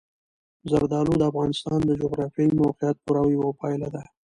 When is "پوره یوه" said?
3.03-3.49